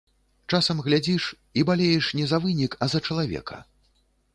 Часам 0.51 0.81
глядзіш, 0.87 1.29
і 1.61 1.65
балееш 1.71 2.11
не 2.21 2.25
за 2.33 2.43
вынік, 2.47 2.71
а 2.87 2.93
за 2.97 3.07
чалавека. 3.07 3.65